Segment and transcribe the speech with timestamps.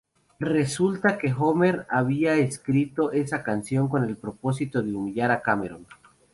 [0.39, 5.85] Resulta que Homer había escrito esa canción con el propósito de humillar a Cameron.